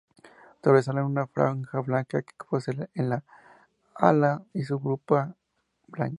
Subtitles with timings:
[0.63, 3.23] Sobresalen una franja blanca que posee en el
[3.93, 5.35] ala y su grupa
[5.89, 6.09] blanca.